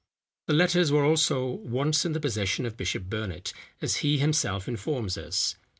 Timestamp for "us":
5.15-5.57